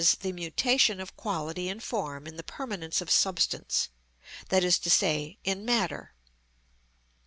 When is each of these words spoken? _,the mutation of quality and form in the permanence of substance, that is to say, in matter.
_,the 0.17 0.31
mutation 0.31 0.99
of 0.99 1.15
quality 1.15 1.69
and 1.69 1.83
form 1.83 2.25
in 2.25 2.35
the 2.35 2.41
permanence 2.41 3.01
of 3.01 3.11
substance, 3.11 3.89
that 4.49 4.63
is 4.63 4.79
to 4.79 4.89
say, 4.89 5.37
in 5.43 5.63
matter. 5.63 6.15